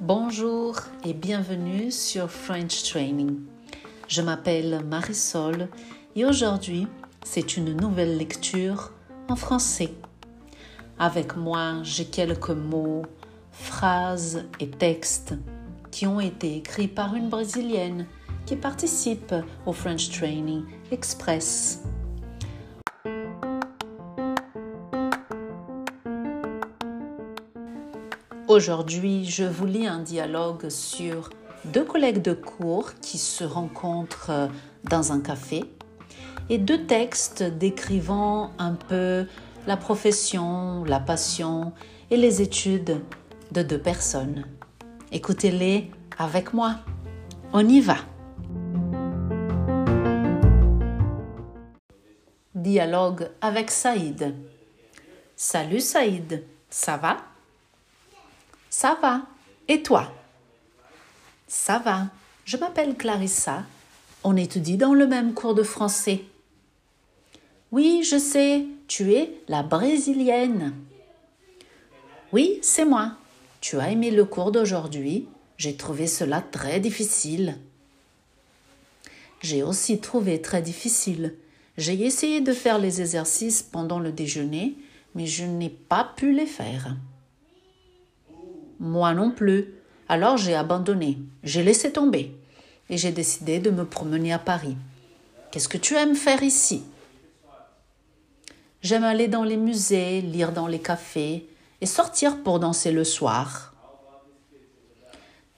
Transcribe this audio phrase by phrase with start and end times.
[0.00, 3.38] Bonjour et bienvenue sur French Training.
[4.08, 5.68] Je m'appelle Marisol
[6.16, 6.86] et aujourd'hui
[7.24, 8.92] c'est une nouvelle lecture
[9.28, 9.94] en français.
[10.98, 13.02] Avec moi j'ai quelques mots,
[13.52, 15.34] phrases et textes
[15.90, 18.06] qui ont été écrits par une Brésilienne
[18.44, 19.34] qui participe
[19.66, 21.82] au French Training Express.
[28.52, 31.30] Aujourd'hui, je vous lis un dialogue sur
[31.64, 34.50] deux collègues de cours qui se rencontrent
[34.84, 35.64] dans un café
[36.50, 39.24] et deux textes décrivant un peu
[39.66, 41.72] la profession, la passion
[42.10, 43.00] et les études
[43.52, 44.44] de deux personnes.
[45.12, 46.74] Écoutez-les avec moi.
[47.54, 47.96] On y va.
[52.54, 54.34] Dialogue avec Saïd.
[55.36, 57.31] Salut Saïd, ça va?
[58.82, 59.22] Ça va.
[59.68, 60.12] Et toi?
[61.46, 62.08] Ça va.
[62.44, 63.62] Je m'appelle Clarissa.
[64.24, 66.22] On étudie dans le même cours de français.
[67.70, 70.74] Oui, je sais, tu es la brésilienne.
[72.32, 73.12] Oui, c'est moi.
[73.60, 77.58] Tu as aimé le cours d'aujourd'hui J'ai trouvé cela très difficile.
[79.42, 81.36] J'ai aussi trouvé très difficile.
[81.78, 84.74] J'ai essayé de faire les exercices pendant le déjeuner,
[85.14, 86.96] mais je n'ai pas pu les faire.
[88.82, 89.72] Moi non plus.
[90.08, 91.16] Alors j'ai abandonné.
[91.44, 92.36] J'ai laissé tomber.
[92.90, 94.76] Et j'ai décidé de me promener à Paris.
[95.50, 96.82] Qu'est-ce que tu aimes faire ici?
[98.82, 101.48] J'aime aller dans les musées, lire dans les cafés
[101.80, 103.72] et sortir pour danser le soir.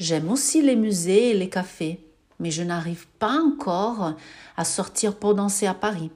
[0.00, 2.04] J'aime aussi les musées et les cafés,
[2.40, 4.14] mais je n'arrive pas encore
[4.56, 6.10] à sortir pour danser à Paris.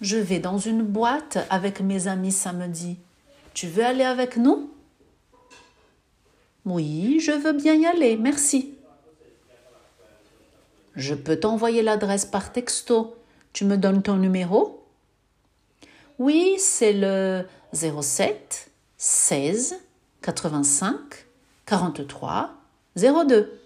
[0.00, 2.96] Je vais dans une boîte avec mes amis samedi.
[3.54, 4.70] Tu veux aller avec nous?
[6.64, 8.74] Oui, je veux bien y aller, merci.
[10.96, 13.16] Je peux t'envoyer l'adresse par texto.
[13.52, 14.84] Tu me donnes ton numéro?
[16.18, 19.80] Oui, c'est le 07 16
[20.22, 20.96] 85
[21.66, 22.54] 43
[22.96, 23.60] 02.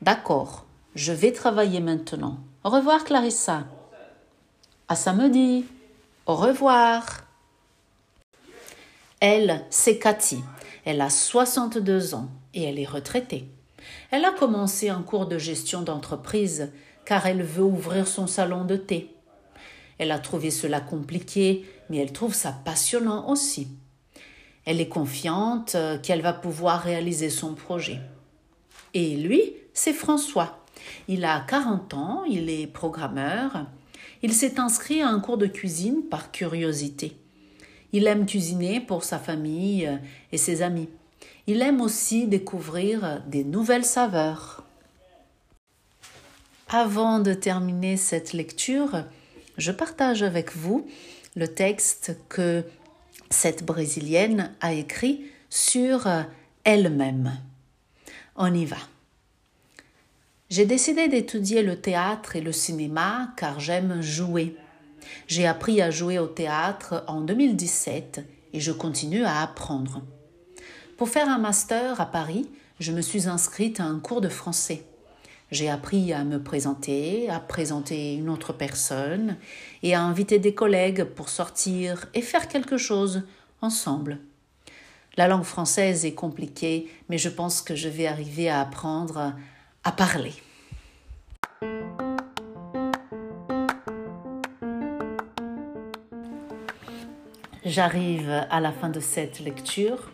[0.00, 0.64] D'accord,
[0.94, 2.38] je vais travailler maintenant.
[2.64, 3.64] Au revoir Clarissa.
[4.88, 5.66] À samedi.
[6.26, 7.24] Au revoir.
[9.20, 10.42] Elle, c'est Cathy.
[10.86, 13.48] Elle a 62 ans et elle est retraitée.
[14.12, 16.70] Elle a commencé un cours de gestion d'entreprise
[17.04, 19.12] car elle veut ouvrir son salon de thé.
[19.98, 23.66] Elle a trouvé cela compliqué, mais elle trouve ça passionnant aussi.
[24.64, 27.98] Elle est confiante euh, qu'elle va pouvoir réaliser son projet.
[28.94, 30.64] Et lui, c'est François.
[31.08, 33.66] Il a 40 ans, il est programmeur.
[34.22, 37.16] Il s'est inscrit à un cours de cuisine par curiosité.
[37.96, 39.96] Il aime cuisiner pour sa famille euh,
[40.30, 40.90] et ses amis.
[41.46, 44.66] Il aime aussi découvrir des nouvelles saveurs.
[46.68, 49.06] Avant de terminer cette lecture,
[49.56, 50.86] je partage avec vous
[51.36, 52.64] le texte que
[53.30, 56.06] cette Brésilienne a écrit sur
[56.64, 57.32] elle-même.
[58.36, 58.76] On y va.
[60.50, 64.54] J'ai décidé d'étudier le théâtre et le cinéma car j'aime jouer.
[65.26, 70.02] J'ai appris à jouer au théâtre en 2017 et je continue à apprendre.
[70.96, 72.48] Pour faire un master à Paris,
[72.80, 74.84] je me suis inscrite à un cours de français.
[75.50, 79.36] J'ai appris à me présenter, à présenter une autre personne
[79.82, 83.22] et à inviter des collègues pour sortir et faire quelque chose
[83.62, 84.18] ensemble.
[85.16, 89.34] La langue française est compliquée, mais je pense que je vais arriver à apprendre
[89.84, 90.32] à parler.
[97.66, 100.12] J'arrive à la fin de cette lecture.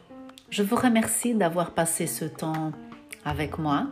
[0.49, 2.73] Je vous remercie d'avoir passé ce temps
[3.27, 3.89] avec moi.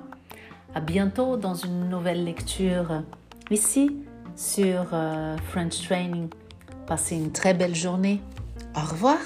[0.75, 3.03] À bientôt dans une nouvelle lecture
[3.51, 3.99] ici
[4.35, 6.31] sur euh, French Training.
[6.87, 8.23] Passez une très belle journée.
[8.75, 9.19] Au revoir.